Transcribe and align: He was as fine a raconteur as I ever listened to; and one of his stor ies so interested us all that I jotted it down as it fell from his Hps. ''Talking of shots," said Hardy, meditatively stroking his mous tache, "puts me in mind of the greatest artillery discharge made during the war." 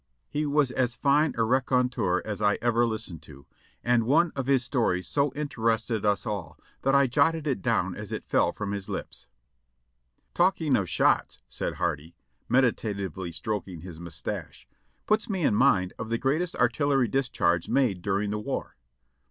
He 0.31 0.47
was 0.47 0.71
as 0.71 0.95
fine 0.95 1.35
a 1.37 1.43
raconteur 1.43 2.23
as 2.25 2.41
I 2.41 2.55
ever 2.59 2.87
listened 2.87 3.21
to; 3.21 3.45
and 3.83 4.07
one 4.07 4.31
of 4.35 4.47
his 4.47 4.63
stor 4.63 4.95
ies 4.95 5.07
so 5.07 5.31
interested 5.35 6.03
us 6.07 6.25
all 6.25 6.57
that 6.81 6.95
I 6.95 7.05
jotted 7.05 7.45
it 7.45 7.61
down 7.61 7.93
as 7.95 8.11
it 8.11 8.25
fell 8.25 8.51
from 8.51 8.71
his 8.71 8.87
Hps. 8.87 9.27
''Talking 10.33 10.75
of 10.75 10.89
shots," 10.89 11.37
said 11.47 11.73
Hardy, 11.73 12.15
meditatively 12.49 13.31
stroking 13.31 13.81
his 13.81 13.99
mous 13.99 14.19
tache, 14.23 14.65
"puts 15.05 15.29
me 15.29 15.43
in 15.43 15.53
mind 15.53 15.93
of 15.99 16.09
the 16.09 16.17
greatest 16.17 16.55
artillery 16.55 17.07
discharge 17.07 17.69
made 17.69 18.01
during 18.01 18.31
the 18.31 18.39
war." 18.39 18.77